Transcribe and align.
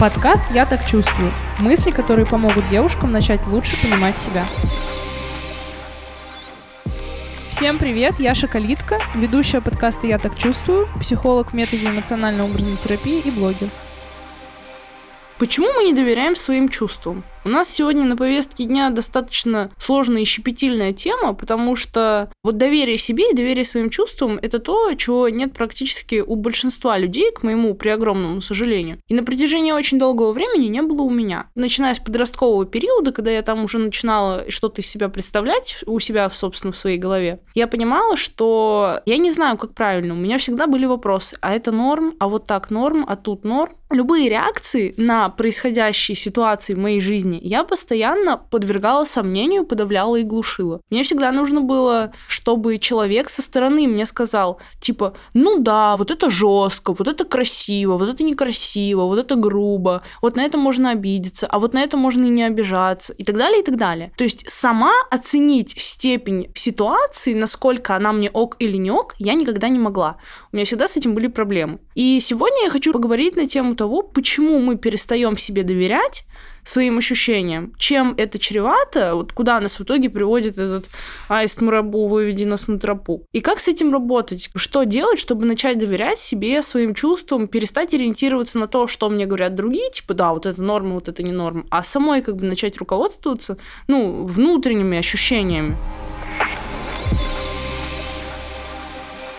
Подкаст 0.00 0.42
«Я 0.50 0.66
так 0.66 0.86
чувствую». 0.90 1.32
Мысли, 1.60 1.92
которые 1.92 2.26
помогут 2.26 2.66
девушкам 2.66 3.12
начать 3.12 3.46
лучше 3.46 3.80
понимать 3.80 4.16
себя. 4.16 4.44
Всем 7.48 7.78
привет, 7.78 8.18
я 8.18 8.34
Шоколитка, 8.34 8.98
ведущая 9.14 9.60
подкаста 9.60 10.08
«Я 10.08 10.18
так 10.18 10.36
чувствую», 10.36 10.88
психолог 10.98 11.52
в 11.52 11.54
методе 11.54 11.86
эмоционально-образной 11.86 12.76
терапии 12.76 13.20
и 13.20 13.30
блогер. 13.30 13.70
Почему 15.38 15.72
мы 15.72 15.84
не 15.84 15.92
доверяем 15.92 16.34
своим 16.34 16.68
чувствам? 16.68 17.22
У 17.46 17.50
нас 17.50 17.68
сегодня 17.68 18.06
на 18.06 18.16
повестке 18.16 18.64
дня 18.64 18.88
достаточно 18.88 19.70
сложная 19.78 20.22
и 20.22 20.24
щепетильная 20.24 20.94
тема, 20.94 21.34
потому 21.34 21.76
что 21.76 22.30
вот 22.42 22.56
доверие 22.56 22.96
себе 22.96 23.30
и 23.30 23.34
доверие 23.34 23.66
своим 23.66 23.90
чувствам– 23.90 24.38
это 24.42 24.58
то, 24.58 24.94
чего 24.94 25.28
нет 25.28 25.52
практически 25.52 26.20
у 26.26 26.36
большинства 26.36 26.96
людей, 26.96 27.30
к 27.32 27.42
моему 27.42 27.74
при 27.74 27.90
огромному 27.90 28.40
сожалению. 28.40 28.98
И 29.08 29.14
на 29.14 29.22
протяжении 29.22 29.72
очень 29.72 29.98
долгого 29.98 30.32
времени 30.32 30.68
не 30.68 30.80
было 30.80 31.02
у 31.02 31.10
меня. 31.10 31.50
Начиная 31.54 31.92
с 31.92 31.98
подросткового 31.98 32.64
периода, 32.64 33.12
когда 33.12 33.30
я 33.30 33.42
там 33.42 33.64
уже 33.64 33.78
начинала 33.78 34.50
что-то 34.50 34.80
из 34.80 34.86
себя 34.86 35.10
представлять 35.10 35.76
у 35.84 36.00
себя, 36.00 36.30
собственно, 36.30 36.72
в 36.72 36.78
своей 36.78 36.96
голове, 36.96 37.40
я 37.54 37.66
понимала, 37.66 38.16
что 38.16 39.02
я 39.04 39.18
не 39.18 39.30
знаю, 39.30 39.58
как 39.58 39.74
правильно. 39.74 40.14
У 40.14 40.16
меня 40.16 40.38
всегда 40.38 40.66
были 40.66 40.86
вопросы. 40.86 41.36
А 41.42 41.54
это 41.54 41.72
норм? 41.72 42.14
А 42.20 42.28
вот 42.28 42.46
так 42.46 42.70
норм? 42.70 43.04
А 43.06 43.16
тут 43.16 43.44
норм? 43.44 43.74
Любые 43.90 44.28
реакции 44.28 44.94
на 44.96 45.28
происходящие 45.28 46.16
ситуации 46.16 46.74
в 46.74 46.78
моей 46.78 47.00
жизни 47.00 47.33
жизни, 47.34 47.48
я 47.48 47.64
постоянно 47.64 48.36
подвергала 48.36 49.04
сомнению, 49.04 49.64
подавляла 49.64 50.16
и 50.16 50.22
глушила. 50.22 50.80
Мне 50.90 51.02
всегда 51.02 51.32
нужно 51.32 51.60
было, 51.60 52.12
чтобы 52.28 52.78
человек 52.78 53.30
со 53.30 53.42
стороны 53.42 53.86
мне 53.86 54.06
сказал, 54.06 54.58
типа, 54.80 55.14
ну 55.34 55.58
да, 55.58 55.96
вот 55.96 56.10
это 56.10 56.30
жестко, 56.30 56.92
вот 56.92 57.08
это 57.08 57.24
красиво, 57.24 57.96
вот 57.96 58.08
это 58.08 58.24
некрасиво, 58.24 59.02
вот 59.02 59.18
это 59.18 59.36
грубо, 59.36 60.02
вот 60.22 60.36
на 60.36 60.44
это 60.44 60.58
можно 60.58 60.90
обидеться, 60.90 61.46
а 61.46 61.58
вот 61.58 61.74
на 61.74 61.82
это 61.82 61.96
можно 61.96 62.26
и 62.26 62.30
не 62.30 62.44
обижаться, 62.44 63.12
и 63.12 63.24
так 63.24 63.36
далее, 63.36 63.60
и 63.60 63.64
так 63.64 63.76
далее. 63.76 64.12
То 64.16 64.24
есть 64.24 64.50
сама 64.50 64.92
оценить 65.10 65.74
степень 65.78 66.50
ситуации, 66.54 67.34
насколько 67.34 67.96
она 67.96 68.12
мне 68.12 68.30
ок 68.30 68.56
или 68.58 68.78
не 68.78 68.90
ок, 68.90 69.14
я 69.18 69.34
никогда 69.34 69.68
не 69.68 69.78
могла. 69.78 70.16
У 70.52 70.56
меня 70.56 70.64
всегда 70.66 70.88
с 70.88 70.96
этим 70.96 71.14
были 71.14 71.28
проблемы. 71.28 71.78
И 71.94 72.20
сегодня 72.20 72.64
я 72.64 72.70
хочу 72.70 72.92
поговорить 72.92 73.36
на 73.36 73.46
тему 73.46 73.74
того, 73.74 74.02
почему 74.02 74.60
мы 74.60 74.76
перестаем 74.76 75.36
себе 75.36 75.62
доверять, 75.62 76.24
своим 76.64 76.98
ощущениям. 76.98 77.72
Чем 77.78 78.14
это 78.16 78.38
чревато, 78.38 79.14
вот 79.14 79.32
куда 79.32 79.60
нас 79.60 79.78
в 79.78 79.82
итоге 79.82 80.08
приводит 80.08 80.58
этот 80.58 80.88
аист 81.28 81.60
Мурабу, 81.60 82.08
выведи 82.08 82.44
нас 82.44 82.68
на 82.68 82.78
тропу. 82.78 83.24
И 83.32 83.40
как 83.40 83.58
с 83.58 83.68
этим 83.68 83.92
работать? 83.92 84.50
Что 84.54 84.84
делать, 84.84 85.20
чтобы 85.20 85.46
начать 85.46 85.78
доверять 85.78 86.18
себе, 86.18 86.62
своим 86.62 86.94
чувствам, 86.94 87.48
перестать 87.48 87.94
ориентироваться 87.94 88.58
на 88.58 88.66
то, 88.66 88.86
что 88.86 89.08
мне 89.08 89.26
говорят 89.26 89.54
другие, 89.54 89.90
типа, 89.90 90.14
да, 90.14 90.32
вот 90.32 90.46
это 90.46 90.60
норма, 90.60 90.94
вот 90.94 91.08
это 91.08 91.22
не 91.22 91.32
норма, 91.32 91.64
а 91.70 91.82
самой 91.82 92.22
как 92.22 92.36
бы 92.36 92.46
начать 92.46 92.78
руководствоваться, 92.78 93.58
ну, 93.86 94.24
внутренними 94.24 94.98
ощущениями. 94.98 95.76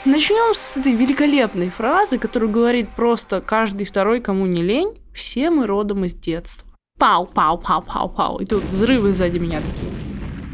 Начнем 0.06 0.54
с 0.54 0.78
этой 0.78 0.92
великолепной 0.92 1.70
фразы, 1.70 2.20
которую 2.20 2.52
говорит 2.52 2.90
просто 2.96 3.42
каждый 3.42 3.86
второй, 3.88 4.22
кому 4.22 4.46
не 4.46 4.62
лень. 4.62 5.00
Все 5.16 5.50
мы 5.50 5.66
родом 5.66 6.06
из 6.06 6.14
детства. 6.14 6.65
Пау, 6.98 7.26
пау, 7.26 7.58
пау, 7.58 7.82
пау, 7.82 8.10
пау. 8.10 8.38
И 8.40 8.46
тут 8.46 8.64
взрывы 8.64 9.12
сзади 9.12 9.38
меня 9.38 9.62
такие. 9.62 9.92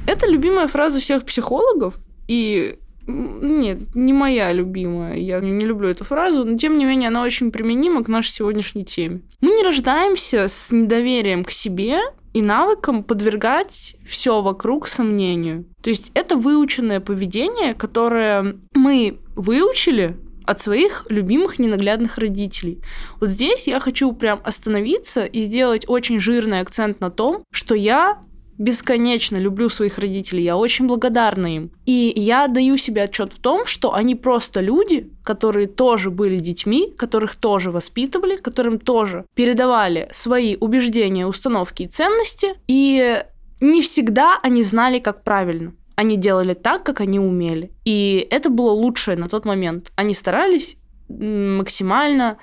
Это 0.07 0.27
любимая 0.27 0.67
фраза 0.67 0.99
всех 0.99 1.23
психологов, 1.23 1.95
и 2.27 2.79
нет, 3.07 3.95
не 3.95 4.13
моя 4.13 4.51
любимая. 4.51 5.15
Я 5.17 5.39
не 5.39 5.65
люблю 5.65 5.89
эту 5.89 6.03
фразу, 6.03 6.43
но 6.43 6.57
тем 6.57 6.77
не 6.77 6.85
менее 6.85 7.09
она 7.09 7.23
очень 7.23 7.51
применима 7.51 8.03
к 8.03 8.07
нашей 8.07 8.31
сегодняшней 8.31 8.85
теме. 8.85 9.21
Мы 9.41 9.51
не 9.51 9.63
рождаемся 9.63 10.47
с 10.47 10.71
недоверием 10.71 11.43
к 11.43 11.51
себе 11.51 11.99
и 12.33 12.41
навыком 12.41 13.03
подвергать 13.03 13.95
все 14.07 14.41
вокруг 14.41 14.87
сомнению. 14.87 15.65
То 15.81 15.89
есть 15.89 16.11
это 16.13 16.35
выученное 16.35 16.99
поведение, 16.99 17.73
которое 17.73 18.55
мы 18.73 19.19
выучили 19.35 20.17
от 20.45 20.61
своих 20.61 21.05
любимых 21.09 21.59
ненаглядных 21.59 22.17
родителей. 22.17 22.81
Вот 23.19 23.29
здесь 23.29 23.67
я 23.67 23.79
хочу 23.79 24.11
прям 24.13 24.41
остановиться 24.43 25.25
и 25.25 25.41
сделать 25.41 25.85
очень 25.87 26.19
жирный 26.19 26.59
акцент 26.59 27.01
на 27.01 27.09
том, 27.09 27.43
что 27.51 27.75
я 27.75 28.21
бесконечно 28.61 29.37
люблю 29.37 29.69
своих 29.69 29.97
родителей, 29.97 30.43
я 30.43 30.55
очень 30.55 30.85
благодарна 30.85 31.55
им. 31.55 31.71
И 31.85 32.13
я 32.15 32.47
даю 32.47 32.77
себе 32.77 33.03
отчет 33.03 33.33
в 33.33 33.39
том, 33.39 33.65
что 33.65 33.95
они 33.95 34.13
просто 34.15 34.61
люди, 34.61 35.09
которые 35.23 35.67
тоже 35.67 36.11
были 36.11 36.37
детьми, 36.37 36.91
которых 36.95 37.35
тоже 37.35 37.71
воспитывали, 37.71 38.35
которым 38.35 38.77
тоже 38.77 39.25
передавали 39.33 40.09
свои 40.13 40.57
убеждения, 40.59 41.25
установки 41.25 41.83
и 41.83 41.87
ценности, 41.87 42.53
и 42.67 43.23
не 43.61 43.81
всегда 43.81 44.39
они 44.43 44.61
знали, 44.63 44.99
как 44.99 45.23
правильно 45.23 45.73
они 45.95 46.17
делали 46.17 46.53
так, 46.53 46.83
как 46.83 47.01
они 47.01 47.19
умели. 47.19 47.71
И 47.85 48.27
это 48.29 48.49
было 48.49 48.71
лучшее 48.71 49.17
на 49.17 49.29
тот 49.29 49.45
момент. 49.45 49.91
Они 49.95 50.13
старались 50.13 50.77
максимально 51.09 52.37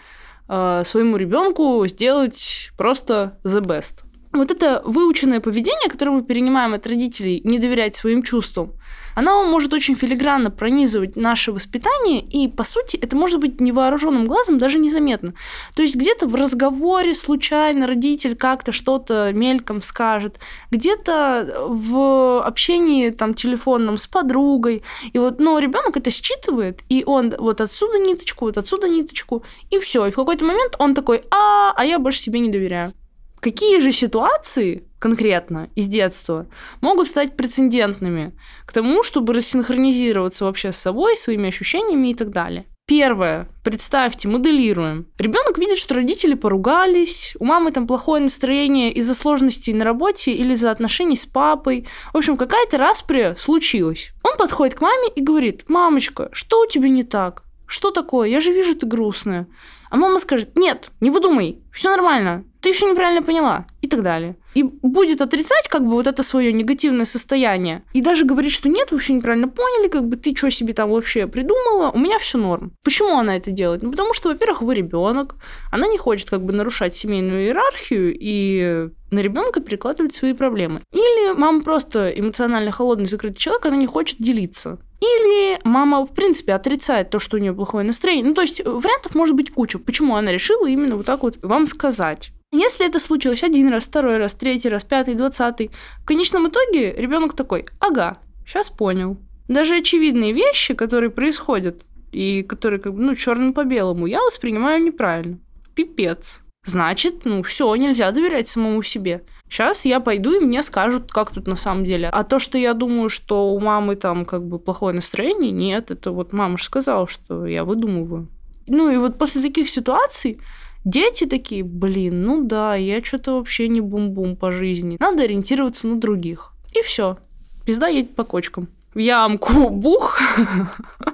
э, 0.48 0.82
своему 0.84 1.16
ребенку 1.16 1.86
сделать 1.86 2.70
просто 2.76 3.38
the 3.44 3.60
best. 3.60 4.04
Вот 4.32 4.50
это 4.50 4.82
выученное 4.84 5.40
поведение, 5.40 5.88
которое 5.88 6.10
мы 6.10 6.22
перенимаем 6.22 6.74
от 6.74 6.86
родителей, 6.86 7.40
не 7.44 7.58
доверять 7.58 7.96
своим 7.96 8.22
чувствам, 8.22 8.74
оно 9.14 9.42
может 9.42 9.72
очень 9.72 9.96
филигранно 9.96 10.50
пронизывать 10.50 11.16
наше 11.16 11.50
воспитание, 11.50 12.20
и, 12.20 12.46
по 12.46 12.62
сути, 12.62 12.96
это 12.96 13.16
может 13.16 13.40
быть 13.40 13.60
невооруженным 13.60 14.26
глазом 14.26 14.58
даже 14.58 14.78
незаметно. 14.78 15.32
То 15.74 15.82
есть 15.82 15.96
где-то 15.96 16.28
в 16.28 16.34
разговоре 16.34 17.14
случайно 17.14 17.86
родитель 17.86 18.36
как-то 18.36 18.70
что-то 18.70 19.32
мельком 19.32 19.82
скажет, 19.82 20.38
где-то 20.70 21.66
в 21.66 22.42
общении 22.46 23.10
там 23.10 23.34
телефонном 23.34 23.96
с 23.96 24.06
подругой, 24.06 24.84
и 25.12 25.18
вот, 25.18 25.40
но 25.40 25.58
ребенок 25.58 25.96
это 25.96 26.10
считывает, 26.10 26.82
и 26.88 27.02
он 27.04 27.34
вот 27.36 27.60
отсюда 27.60 27.98
ниточку, 27.98 28.44
вот 28.44 28.56
отсюда 28.56 28.88
ниточку, 28.88 29.42
и 29.70 29.80
все. 29.80 30.06
И 30.06 30.10
в 30.10 30.16
какой-то 30.16 30.44
момент 30.44 30.76
он 30.78 30.94
такой, 30.94 31.22
а, 31.30 31.72
а 31.74 31.84
я 31.84 31.98
больше 31.98 32.20
себе 32.20 32.38
не 32.38 32.50
доверяю. 32.50 32.92
Какие 33.40 33.80
же 33.80 33.92
ситуации 33.92 34.84
конкретно 34.98 35.70
из 35.76 35.86
детства 35.86 36.46
могут 36.80 37.08
стать 37.08 37.36
прецедентными 37.36 38.32
к 38.66 38.72
тому, 38.72 39.02
чтобы 39.02 39.32
рассинхронизироваться 39.32 40.44
вообще 40.44 40.72
с 40.72 40.76
собой, 40.76 41.16
своими 41.16 41.48
ощущениями 41.48 42.08
и 42.08 42.14
так 42.14 42.30
далее? 42.30 42.66
Первое. 42.88 43.48
Представьте, 43.62 44.28
моделируем. 44.28 45.08
Ребенок 45.18 45.58
видит, 45.58 45.78
что 45.78 45.94
родители 45.94 46.32
поругались, 46.32 47.36
у 47.38 47.44
мамы 47.44 47.70
там 47.70 47.86
плохое 47.86 48.22
настроение 48.22 48.90
из-за 48.92 49.14
сложностей 49.14 49.74
на 49.74 49.84
работе 49.84 50.32
или 50.32 50.54
из-за 50.54 50.70
отношений 50.70 51.16
с 51.16 51.26
папой. 51.26 51.86
В 52.14 52.16
общем, 52.16 52.38
какая-то 52.38 52.78
распря 52.78 53.36
случилась. 53.38 54.12
Он 54.22 54.38
подходит 54.38 54.74
к 54.74 54.80
маме 54.80 55.08
и 55.14 55.22
говорит, 55.22 55.64
мамочка, 55.68 56.30
что 56.32 56.62
у 56.62 56.66
тебя 56.66 56.88
не 56.88 57.04
так? 57.04 57.44
Что 57.66 57.90
такое? 57.90 58.30
Я 58.30 58.40
же 58.40 58.52
вижу, 58.52 58.74
ты 58.74 58.86
грустная. 58.86 59.46
А 59.90 59.96
мама 59.96 60.18
скажет, 60.18 60.56
нет, 60.56 60.90
не 61.00 61.10
выдумай, 61.10 61.60
все 61.72 61.90
нормально, 61.90 62.44
ты 62.60 62.72
все 62.72 62.90
неправильно 62.90 63.22
поняла 63.22 63.66
и 63.80 63.88
так 63.88 64.02
далее. 64.02 64.36
И 64.54 64.62
будет 64.62 65.20
отрицать 65.20 65.68
как 65.68 65.82
бы 65.84 65.92
вот 65.92 66.06
это 66.06 66.22
свое 66.22 66.52
негативное 66.52 67.04
состояние. 67.04 67.84
И 67.92 68.02
даже 68.02 68.24
говорить, 68.24 68.52
что 68.52 68.68
нет, 68.68 68.90
вы 68.90 68.98
все 68.98 69.12
неправильно 69.12 69.48
поняли, 69.48 69.88
как 69.88 70.08
бы 70.08 70.16
ты 70.16 70.34
что 70.34 70.50
себе 70.50 70.74
там 70.74 70.90
вообще 70.90 71.26
придумала, 71.26 71.90
у 71.90 71.98
меня 71.98 72.18
все 72.18 72.38
норм. 72.38 72.72
Почему 72.82 73.16
она 73.16 73.36
это 73.36 73.50
делает? 73.50 73.82
Ну, 73.82 73.90
потому 73.90 74.12
что, 74.14 74.30
во-первых, 74.30 74.62
вы 74.62 74.74
ребенок, 74.74 75.36
она 75.70 75.86
не 75.86 75.98
хочет 75.98 76.28
как 76.28 76.44
бы 76.44 76.52
нарушать 76.52 76.96
семейную 76.96 77.44
иерархию 77.44 78.16
и 78.18 78.88
на 79.10 79.20
ребенка 79.20 79.60
перекладывать 79.60 80.14
свои 80.14 80.32
проблемы. 80.32 80.80
Или 80.92 81.32
мама 81.32 81.62
просто 81.62 82.10
эмоционально 82.10 82.72
холодный, 82.72 83.06
закрытый 83.06 83.38
человек, 83.38 83.64
она 83.66 83.76
не 83.76 83.86
хочет 83.86 84.18
делиться. 84.18 84.78
Или 85.00 85.58
мама, 85.64 86.04
в 86.04 86.12
принципе, 86.12 86.54
отрицает 86.54 87.10
то, 87.10 87.18
что 87.18 87.36
у 87.36 87.40
нее 87.40 87.52
плохое 87.52 87.86
настроение. 87.86 88.24
Ну, 88.24 88.34
то 88.34 88.42
есть 88.42 88.64
вариантов 88.64 89.14
может 89.14 89.36
быть 89.36 89.52
куча. 89.52 89.78
Почему 89.78 90.16
она 90.16 90.32
решила 90.32 90.66
именно 90.66 90.96
вот 90.96 91.06
так 91.06 91.22
вот 91.22 91.38
вам 91.42 91.66
сказать? 91.66 92.30
Если 92.50 92.86
это 92.86 92.98
случилось 92.98 93.42
один 93.42 93.68
раз, 93.68 93.84
второй 93.84 94.16
раз, 94.16 94.32
третий 94.32 94.70
раз, 94.70 94.82
пятый, 94.82 95.14
двадцатый, 95.14 95.70
в 96.02 96.06
конечном 96.06 96.48
итоге 96.48 96.92
ребенок 96.92 97.36
такой, 97.36 97.66
ага, 97.78 98.18
сейчас 98.46 98.70
понял. 98.70 99.18
Даже 99.48 99.76
очевидные 99.76 100.32
вещи, 100.32 100.74
которые 100.74 101.10
происходят, 101.10 101.84
и 102.10 102.42
которые 102.42 102.80
как 102.80 102.94
бы, 102.94 103.02
ну, 103.02 103.14
черным 103.14 103.52
по 103.52 103.64
белому, 103.64 104.06
я 104.06 104.22
воспринимаю 104.22 104.82
неправильно. 104.82 105.38
Пипец. 105.74 106.40
Значит, 106.68 107.24
ну, 107.24 107.42
все, 107.42 107.74
нельзя 107.76 108.10
доверять 108.10 108.50
самому 108.50 108.82
себе. 108.82 109.22
Сейчас 109.48 109.86
я 109.86 110.00
пойду, 110.00 110.38
и 110.38 110.44
мне 110.44 110.62
скажут, 110.62 111.10
как 111.10 111.30
тут 111.30 111.46
на 111.46 111.56
самом 111.56 111.86
деле. 111.86 112.10
А 112.10 112.24
то, 112.24 112.38
что 112.38 112.58
я 112.58 112.74
думаю, 112.74 113.08
что 113.08 113.54
у 113.54 113.58
мамы 113.58 113.96
там 113.96 114.26
как 114.26 114.46
бы 114.46 114.58
плохое 114.58 114.94
настроение, 114.94 115.50
нет, 115.50 115.90
это 115.90 116.12
вот 116.12 116.34
мама 116.34 116.58
же 116.58 116.64
сказала, 116.64 117.08
что 117.08 117.46
я 117.46 117.64
выдумываю. 117.64 118.28
Ну 118.66 118.90
и 118.90 118.98
вот 118.98 119.16
после 119.16 119.40
таких 119.40 119.70
ситуаций 119.70 120.40
дети 120.84 121.24
такие, 121.24 121.64
блин, 121.64 122.22
ну 122.22 122.44
да, 122.44 122.74
я 122.74 123.02
что-то 123.02 123.38
вообще 123.38 123.68
не 123.68 123.80
бум-бум 123.80 124.36
по 124.36 124.52
жизни. 124.52 124.98
Надо 125.00 125.22
ориентироваться 125.22 125.86
на 125.86 125.98
других. 125.98 126.52
И 126.78 126.82
все. 126.82 127.16
Пизда 127.64 127.88
едет 127.88 128.14
по 128.14 128.24
кочкам. 128.24 128.68
В 128.92 128.98
ямку 128.98 129.70
бух. 129.70 130.20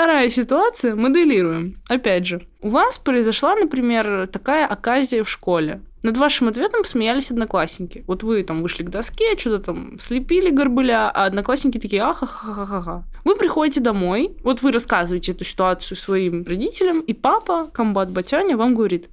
Вторая 0.00 0.30
ситуация, 0.30 0.96
моделируем. 0.96 1.76
Опять 1.86 2.26
же, 2.26 2.40
у 2.62 2.70
вас 2.70 2.96
произошла, 2.96 3.54
например, 3.54 4.28
такая 4.28 4.66
оказия 4.66 5.22
в 5.22 5.28
школе. 5.28 5.82
Над 6.02 6.16
вашим 6.16 6.48
ответом 6.48 6.84
посмеялись 6.84 7.30
одноклассники. 7.30 8.02
Вот 8.06 8.22
вы 8.22 8.42
там 8.42 8.62
вышли 8.62 8.82
к 8.82 8.88
доске, 8.88 9.36
что-то 9.36 9.58
там 9.58 10.00
слепили 10.00 10.48
горбыля, 10.48 11.10
а 11.10 11.26
одноклассники 11.26 11.76
такие 11.76 12.00
ахахахаха. 12.00 13.04
Вы 13.26 13.36
приходите 13.36 13.80
домой, 13.80 14.34
вот 14.42 14.62
вы 14.62 14.72
рассказываете 14.72 15.32
эту 15.32 15.44
ситуацию 15.44 15.98
своим 15.98 16.46
родителям, 16.46 17.00
и 17.00 17.12
папа, 17.12 17.68
комбат 17.70 18.10
Батяня, 18.10 18.56
вам 18.56 18.74
говорит, 18.74 19.10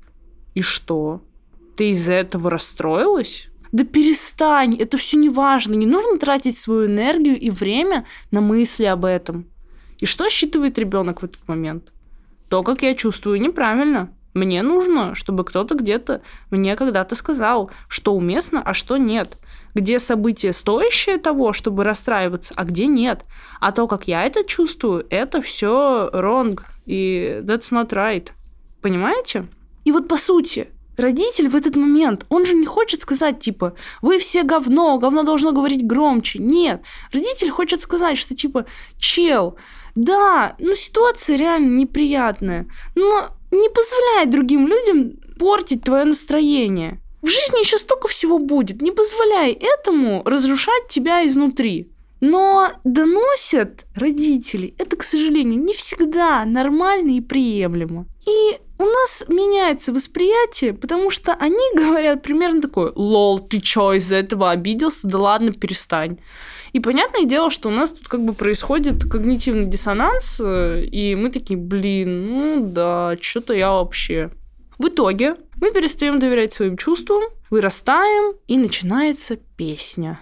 и 0.55 0.61
что? 0.61 1.19
Ты 1.75 1.89
из-за 1.89 2.13
этого 2.13 2.49
расстроилась? 2.49 3.49
Да 3.73 3.83
перестань, 3.83 4.77
это 4.77 4.97
все 4.97 5.17
не 5.17 5.27
важно. 5.27 5.73
Не 5.73 5.85
нужно 5.85 6.17
тратить 6.17 6.57
свою 6.57 6.85
энергию 6.85 7.37
и 7.37 7.49
время 7.49 8.05
на 8.31 8.39
мысли 8.39 8.85
об 8.85 9.03
этом. 9.03 9.47
И 9.99 10.05
что 10.05 10.29
считывает 10.29 10.77
ребенок 10.77 11.21
в 11.21 11.25
этот 11.25 11.47
момент? 11.47 11.91
То, 12.49 12.63
как 12.63 12.81
я 12.81 12.95
чувствую, 12.95 13.41
неправильно. 13.41 14.09
Мне 14.33 14.61
нужно, 14.61 15.15
чтобы 15.15 15.43
кто-то 15.43 15.73
где-то 15.73 16.21
мне 16.51 16.75
когда-то 16.75 17.15
сказал, 17.15 17.71
что 17.87 18.13
уместно, 18.13 18.61
а 18.61 18.73
что 18.73 18.97
нет. 18.97 19.37
Где 19.73 19.99
событие 19.99 20.53
стоящее 20.53 21.17
того, 21.17 21.53
чтобы 21.53 21.83
расстраиваться, 21.83 22.53
а 22.55 22.63
где 22.63 22.85
нет. 22.85 23.25
А 23.59 23.71
то, 23.71 23.87
как 23.87 24.07
я 24.07 24.25
это 24.25 24.43
чувствую, 24.43 25.05
это 25.09 25.41
все 25.41 26.09
wrong. 26.13 26.59
И 26.85 27.41
that's 27.43 27.71
not 27.71 27.89
right. 27.89 28.29
Понимаете? 28.81 29.47
И 29.85 29.91
вот 29.91 30.07
по 30.07 30.17
сути, 30.17 30.67
родитель 30.97 31.49
в 31.49 31.55
этот 31.55 31.75
момент, 31.75 32.25
он 32.29 32.45
же 32.45 32.53
не 32.53 32.65
хочет 32.65 33.01
сказать, 33.01 33.39
типа, 33.39 33.75
вы 34.01 34.19
все 34.19 34.43
говно, 34.43 34.97
говно 34.97 35.23
должно 35.23 35.51
говорить 35.51 35.85
громче. 35.85 36.39
Нет, 36.39 36.83
родитель 37.13 37.49
хочет 37.49 37.81
сказать, 37.81 38.17
что, 38.17 38.35
типа, 38.35 38.65
чел, 38.97 39.57
да, 39.95 40.55
ну 40.59 40.75
ситуация 40.75 41.37
реально 41.37 41.77
неприятная, 41.77 42.67
но 42.95 43.29
не 43.51 43.69
позволяй 43.69 44.25
другим 44.25 44.67
людям 44.67 45.13
портить 45.39 45.83
твое 45.83 46.05
настроение. 46.05 46.99
В 47.21 47.27
жизни 47.27 47.59
еще 47.59 47.77
столько 47.77 48.07
всего 48.07 48.37
будет, 48.39 48.81
не 48.81 48.91
позволяй 48.91 49.51
этому 49.51 50.21
разрушать 50.25 50.87
тебя 50.89 51.25
изнутри. 51.27 51.91
Но 52.19 52.71
доносят 52.83 53.85
родители, 53.95 54.73
это, 54.77 54.95
к 54.95 55.03
сожалению, 55.03 55.63
не 55.63 55.73
всегда 55.73 56.45
нормально 56.45 57.11
и 57.11 57.21
приемлемо. 57.21 58.07
И 58.25 58.57
у 58.79 58.85
нас 58.85 59.23
меняется 59.27 59.93
восприятие, 59.93 60.73
потому 60.73 61.09
что 61.09 61.33
они 61.33 61.57
говорят 61.75 62.23
примерно 62.23 62.61
такое, 62.61 62.91
лол, 62.95 63.39
ты 63.39 63.59
чё, 63.59 63.93
из-за 63.93 64.15
этого 64.15 64.51
обиделся? 64.51 65.07
Да 65.07 65.17
ладно, 65.19 65.51
перестань. 65.51 66.17
И 66.73 66.79
понятное 66.79 67.23
дело, 67.23 67.49
что 67.49 67.69
у 67.69 67.71
нас 67.71 67.91
тут 67.91 68.07
как 68.07 68.23
бы 68.23 68.33
происходит 68.33 69.03
когнитивный 69.03 69.65
диссонанс, 69.65 70.39
э, 70.43 70.83
и 70.83 71.15
мы 71.15 71.29
такие, 71.29 71.57
блин, 71.57 72.27
ну 72.27 72.59
да, 72.61 73.15
что-то 73.21 73.53
я 73.53 73.71
вообще. 73.71 74.31
В 74.77 74.89
итоге 74.89 75.37
мы 75.55 75.71
перестаем 75.71 76.19
доверять 76.19 76.53
своим 76.53 76.77
чувствам, 76.77 77.23
вырастаем, 77.49 78.35
и 78.47 78.57
начинается 78.57 79.37
песня. 79.55 80.19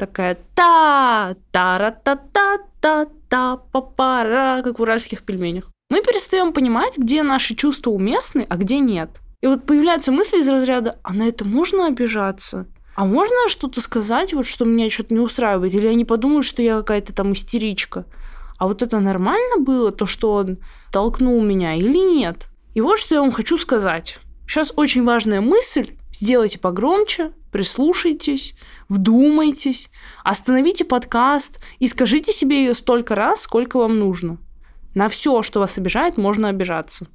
Такая 0.00 0.38
та 0.54 1.34
та 1.50 1.78
ра 1.78 1.90
та 1.90 2.16
та 2.16 2.58
та 2.80 3.06
та 3.28 3.56
па 3.56 3.80
пара 3.80 4.62
как 4.62 4.78
в 4.78 4.82
уральских 4.82 5.22
пельменях. 5.22 5.70
Мы 5.90 6.00
перестаем 6.02 6.52
понимать, 6.52 6.96
где 6.96 7.22
наши 7.22 7.54
чувства 7.54 7.90
уместны, 7.90 8.46
а 8.48 8.56
где 8.56 8.78
нет. 8.80 9.10
И 9.42 9.46
вот 9.46 9.66
появляются 9.66 10.10
мысли 10.10 10.40
из 10.40 10.48
разряда, 10.48 10.98
а 11.02 11.12
на 11.12 11.28
это 11.28 11.44
можно 11.44 11.86
обижаться? 11.86 12.66
а 12.96 13.04
можно 13.04 13.48
что-то 13.48 13.80
сказать, 13.80 14.34
вот 14.34 14.46
что 14.46 14.64
меня 14.64 14.90
что-то 14.90 15.14
не 15.14 15.20
устраивает? 15.20 15.74
Или 15.74 15.86
они 15.86 16.04
подумают, 16.04 16.46
что 16.46 16.62
я 16.62 16.76
какая-то 16.78 17.14
там 17.14 17.32
истеричка? 17.32 18.04
А 18.58 18.68
вот 18.68 18.82
это 18.82 19.00
нормально 19.00 19.56
было, 19.58 19.92
то, 19.92 20.06
что 20.06 20.32
он 20.32 20.58
толкнул 20.92 21.42
меня 21.42 21.74
или 21.74 21.98
нет? 21.98 22.48
И 22.74 22.80
вот 22.80 22.98
что 22.98 23.14
я 23.14 23.20
вам 23.20 23.32
хочу 23.32 23.58
сказать. 23.58 24.18
Сейчас 24.46 24.72
очень 24.76 25.04
важная 25.04 25.40
мысль. 25.40 25.96
Сделайте 26.12 26.58
погромче, 26.58 27.32
прислушайтесь, 27.52 28.54
вдумайтесь, 28.88 29.90
остановите 30.24 30.84
подкаст 30.84 31.60
и 31.78 31.88
скажите 31.88 32.32
себе 32.32 32.64
ее 32.64 32.74
столько 32.74 33.14
раз, 33.14 33.42
сколько 33.42 33.78
вам 33.78 33.98
нужно. 33.98 34.38
На 34.94 35.08
все, 35.08 35.42
что 35.42 35.60
вас 35.60 35.78
обижает, 35.78 36.16
можно 36.16 36.48
обижаться. 36.48 37.06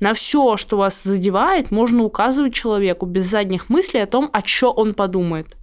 На 0.00 0.14
все, 0.14 0.56
что 0.56 0.76
вас 0.76 1.02
задевает, 1.02 1.70
можно 1.70 2.02
указывать 2.02 2.54
человеку 2.54 3.06
без 3.06 3.26
задних 3.26 3.68
мыслей 3.68 4.00
о 4.00 4.06
том, 4.06 4.28
о 4.32 4.44
что 4.44 4.72
он 4.72 4.94
подумает. 4.94 5.56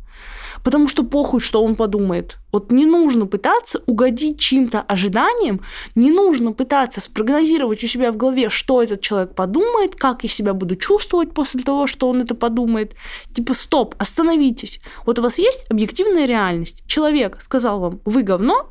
Потому 0.63 0.87
что 0.87 1.03
похуй, 1.03 1.39
что 1.39 1.63
он 1.63 1.75
подумает. 1.75 2.37
Вот 2.51 2.71
не 2.71 2.85
нужно 2.85 3.25
пытаться 3.25 3.81
угодить 3.85 4.39
чьим-то 4.39 4.81
ожиданиям, 4.81 5.61
не 5.95 6.11
нужно 6.11 6.51
пытаться 6.51 7.01
спрогнозировать 7.01 7.83
у 7.83 7.87
себя 7.87 8.11
в 8.11 8.17
голове, 8.17 8.49
что 8.49 8.83
этот 8.83 9.01
человек 9.01 9.35
подумает, 9.35 9.95
как 9.95 10.23
я 10.23 10.29
себя 10.29 10.53
буду 10.53 10.75
чувствовать 10.75 11.33
после 11.33 11.61
того, 11.61 11.87
что 11.87 12.09
он 12.09 12.21
это 12.21 12.35
подумает. 12.35 12.95
Типа, 13.33 13.53
стоп, 13.53 13.95
остановитесь. 13.97 14.81
Вот 15.05 15.19
у 15.19 15.21
вас 15.21 15.37
есть 15.37 15.65
объективная 15.69 16.25
реальность. 16.25 16.83
Человек 16.87 17.39
сказал 17.41 17.79
вам, 17.79 18.01
вы 18.05 18.23
говно, 18.23 18.69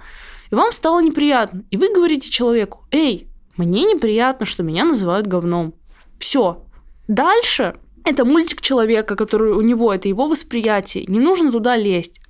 и 0.50 0.54
вам 0.54 0.72
стало 0.72 1.00
неприятно. 1.00 1.64
И 1.70 1.76
вы 1.76 1.92
говорите 1.92 2.30
человеку, 2.30 2.84
эй, 2.90 3.28
мне 3.56 3.84
неприятно, 3.84 4.46
что 4.46 4.62
меня 4.62 4.84
называют 4.84 5.26
говном. 5.26 5.74
Все. 6.18 6.64
Дальше 7.08 7.76
это 8.04 8.24
мультик 8.24 8.60
человека, 8.60 9.16
который 9.16 9.52
у 9.52 9.60
него, 9.60 9.92
это 9.92 10.08
его 10.08 10.28
восприятие. 10.28 11.04
Не 11.06 11.20
нужно 11.20 11.52
туда 11.52 11.76
лезть. 11.76 12.20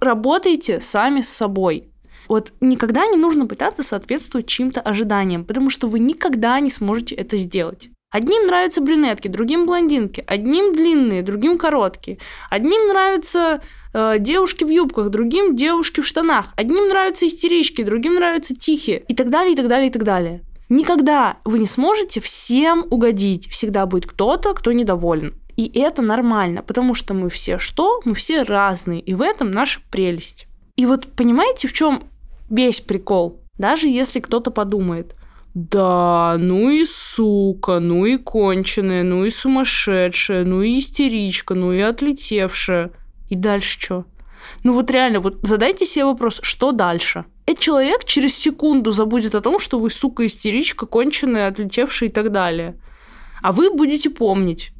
Работайте 0.00 0.80
сами 0.80 1.20
с 1.20 1.28
собой. 1.28 1.88
Вот 2.28 2.52
никогда 2.60 3.06
не 3.06 3.16
нужно 3.16 3.46
пытаться 3.46 3.82
соответствовать 3.82 4.46
чьим-то 4.46 4.80
ожиданиям, 4.80 5.44
потому 5.44 5.70
что 5.70 5.86
вы 5.88 5.98
никогда 5.98 6.58
не 6.60 6.70
сможете 6.70 7.14
это 7.14 7.36
сделать. 7.36 7.90
Одним 8.10 8.46
нравятся 8.46 8.82
брюнетки, 8.82 9.28
другим 9.28 9.64
блондинки, 9.64 10.22
одним 10.26 10.74
длинные, 10.74 11.22
другим 11.22 11.56
короткие. 11.56 12.18
Одним 12.50 12.88
нравятся 12.88 13.62
э, 13.94 14.16
девушки 14.18 14.64
в 14.64 14.68
юбках, 14.68 15.08
другим 15.08 15.56
девушки 15.56 16.00
в 16.02 16.06
штанах. 16.06 16.52
Одним 16.56 16.88
нравятся 16.88 17.26
истерички, 17.26 17.82
другим 17.82 18.14
нравятся 18.16 18.54
тихие. 18.54 19.02
И 19.08 19.14
так 19.14 19.30
далее, 19.30 19.54
и 19.54 19.56
так 19.56 19.66
далее, 19.66 19.88
и 19.88 19.92
так 19.92 20.04
далее. 20.04 20.42
Никогда 20.72 21.36
вы 21.44 21.58
не 21.58 21.66
сможете 21.66 22.22
всем 22.22 22.86
угодить. 22.88 23.46
Всегда 23.50 23.84
будет 23.84 24.06
кто-то, 24.06 24.54
кто 24.54 24.72
недоволен. 24.72 25.34
И 25.54 25.70
это 25.78 26.00
нормально, 26.00 26.62
потому 26.62 26.94
что 26.94 27.12
мы 27.12 27.28
все 27.28 27.58
что? 27.58 28.00
Мы 28.06 28.14
все 28.14 28.42
разные, 28.42 28.98
и 28.98 29.12
в 29.12 29.20
этом 29.20 29.50
наша 29.50 29.80
прелесть. 29.90 30.46
И 30.76 30.86
вот 30.86 31.08
понимаете, 31.08 31.68
в 31.68 31.74
чем 31.74 32.04
весь 32.48 32.80
прикол? 32.80 33.42
Даже 33.58 33.86
если 33.86 34.20
кто-то 34.20 34.50
подумает, 34.50 35.14
да, 35.52 36.36
ну 36.38 36.70
и 36.70 36.86
сука, 36.86 37.78
ну 37.78 38.06
и 38.06 38.16
конченая, 38.16 39.02
ну 39.02 39.26
и 39.26 39.30
сумасшедшая, 39.30 40.46
ну 40.46 40.62
и 40.62 40.78
истеричка, 40.78 41.54
ну 41.54 41.72
и 41.72 41.80
отлетевшая. 41.80 42.92
И 43.28 43.36
дальше 43.36 43.78
что? 43.78 44.04
Ну 44.64 44.72
вот 44.72 44.90
реально, 44.90 45.20
вот 45.20 45.38
задайте 45.42 45.84
себе 45.84 46.04
вопрос, 46.04 46.40
что 46.42 46.72
дальше? 46.72 47.24
Этот 47.46 47.62
человек 47.62 48.04
через 48.04 48.36
секунду 48.36 48.92
забудет 48.92 49.34
о 49.34 49.40
том, 49.40 49.58
что 49.58 49.78
вы, 49.78 49.90
сука, 49.90 50.26
истеричка, 50.26 50.86
конченая, 50.86 51.48
отлетевшая 51.48 52.08
и 52.08 52.12
так 52.12 52.30
далее. 52.30 52.76
А 53.42 53.52
вы 53.52 53.74
будете 53.74 54.10
помнить, 54.10 54.72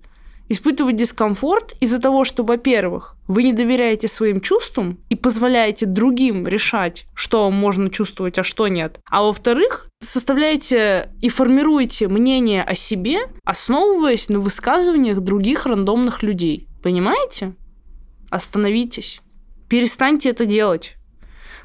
испытывать 0.49 0.97
дискомфорт 0.97 1.75
из-за 1.81 1.99
того, 1.99 2.25
что, 2.25 2.45
во-первых, 2.45 3.17
вы 3.27 3.43
не 3.43 3.53
доверяете 3.53 4.07
своим 4.07 4.41
чувствам 4.41 4.99
и 5.09 5.17
позволяете 5.17 5.87
другим 5.87 6.47
решать, 6.47 7.07
что 7.15 7.51
можно 7.51 7.91
чувствовать, 7.91 8.39
а 8.39 8.45
что 8.45 8.69
нет. 8.69 9.01
А 9.11 9.23
во-вторых, 9.23 9.89
составляете 10.03 11.11
и 11.21 11.29
формируете 11.29 12.09
мнение 12.09 12.63
о 12.63 12.75
себе, 12.75 13.21
основываясь 13.45 14.29
на 14.29 14.39
высказываниях 14.39 15.21
других 15.21 15.67
рандомных 15.67 16.23
людей. 16.23 16.69
Понимаете? 16.83 17.55
Остановитесь. 18.31 19.21
Перестаньте 19.73 20.29
это 20.29 20.45
делать. 20.45 20.97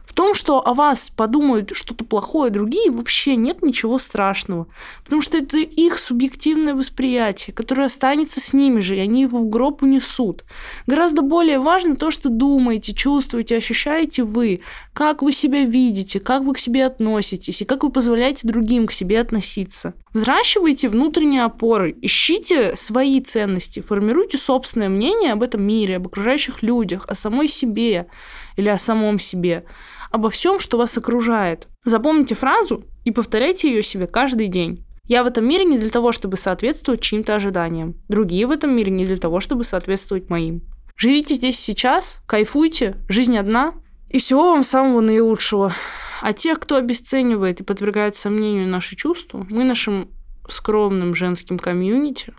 В 0.07 0.13
том, 0.13 0.33
что 0.33 0.65
о 0.65 0.73
вас 0.73 1.09
подумают 1.09 1.71
что-то 1.73 2.05
плохое 2.05 2.49
другие, 2.49 2.89
вообще 2.89 3.35
нет 3.35 3.61
ничего 3.61 3.99
страшного. 3.99 4.67
Потому 5.03 5.21
что 5.21 5.37
это 5.37 5.57
их 5.57 5.99
субъективное 5.99 6.73
восприятие, 6.73 7.53
которое 7.53 7.85
останется 7.87 8.39
с 8.39 8.53
ними 8.53 8.79
же, 8.79 8.95
и 8.95 9.01
они 9.01 9.23
его 9.23 9.39
в 9.39 9.49
гроб 9.49 9.83
унесут. 9.83 10.45
Гораздо 10.87 11.23
более 11.23 11.59
важно 11.59 11.97
то, 11.97 12.09
что 12.09 12.29
думаете, 12.29 12.93
чувствуете, 12.93 13.57
ощущаете 13.57 14.23
вы, 14.23 14.61
как 14.93 15.21
вы 15.21 15.33
себя 15.33 15.65
видите, 15.65 16.21
как 16.21 16.43
вы 16.43 16.53
к 16.53 16.59
себе 16.59 16.85
относитесь, 16.85 17.61
и 17.61 17.65
как 17.65 17.83
вы 17.83 17.91
позволяете 17.91 18.47
другим 18.47 18.87
к 18.87 18.93
себе 18.93 19.19
относиться. 19.19 19.93
Взращивайте 20.13 20.87
внутренние 20.87 21.43
опоры, 21.43 21.93
ищите 22.01 22.77
свои 22.77 23.19
ценности, 23.19 23.81
формируйте 23.81 24.37
собственное 24.37 24.89
мнение 24.89 25.33
об 25.33 25.43
этом 25.43 25.63
мире, 25.63 25.97
об 25.97 26.07
окружающих 26.07 26.63
людях, 26.63 27.05
о 27.09 27.13
самой 27.13 27.49
себе 27.49 28.07
или 28.55 28.69
о 28.69 28.77
самом 28.77 29.19
себе 29.19 29.65
обо 30.11 30.29
всем, 30.29 30.59
что 30.59 30.77
вас 30.77 30.97
окружает. 30.97 31.67
Запомните 31.83 32.35
фразу 32.35 32.83
и 33.05 33.11
повторяйте 33.11 33.69
ее 33.69 33.83
себе 33.83 34.07
каждый 34.07 34.47
день. 34.47 34.85
Я 35.05 35.23
в 35.23 35.27
этом 35.27 35.47
мире 35.47 35.63
не 35.63 35.77
для 35.77 35.89
того, 35.89 36.11
чтобы 36.11 36.35
соответствовать 36.35 37.01
чьим-то 37.01 37.35
ожиданиям. 37.35 37.95
Другие 38.09 38.45
в 38.45 38.51
этом 38.51 38.75
мире 38.75 38.91
не 38.91 39.05
для 39.05 39.17
того, 39.17 39.39
чтобы 39.39 39.63
соответствовать 39.63 40.29
моим. 40.29 40.61
Живите 40.97 41.35
здесь 41.35 41.59
сейчас, 41.59 42.21
кайфуйте, 42.25 42.97
жизнь 43.07 43.37
одна. 43.37 43.73
И 44.09 44.19
всего 44.19 44.51
вам 44.51 44.63
самого 44.63 45.01
наилучшего. 45.01 45.73
А 46.21 46.33
тех, 46.33 46.59
кто 46.59 46.75
обесценивает 46.75 47.61
и 47.61 47.63
подвергает 47.63 48.17
сомнению 48.17 48.67
наши 48.67 48.95
чувства, 48.95 49.45
мы 49.49 49.63
нашим 49.63 50.09
скромным 50.49 51.13
женским 51.13 51.59
комьюнити 51.59 52.33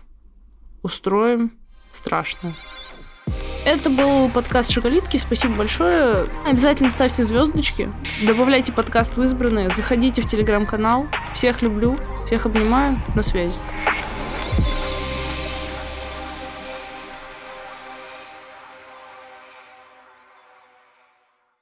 устроим 0.83 1.53
страшно. 1.91 2.53
Это 3.65 3.89
был 3.89 4.29
подкаст 4.29 4.71
Шоколитки. 4.71 5.17
Спасибо 5.17 5.55
большое. 5.55 6.29
Обязательно 6.45 6.89
ставьте 6.89 7.23
звездочки, 7.23 7.89
добавляйте 8.25 8.71
подкаст 8.71 9.17
в 9.17 9.21
избранные, 9.21 9.69
заходите 9.69 10.21
в 10.21 10.27
телеграм-канал. 10.27 11.07
Всех 11.33 11.61
люблю, 11.61 11.99
всех 12.25 12.45
обнимаю. 12.45 12.99
На 13.15 13.21
связи. 13.21 13.55